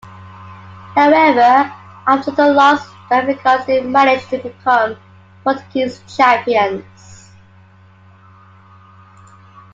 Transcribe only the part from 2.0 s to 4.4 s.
after the loss, Benfica still managed to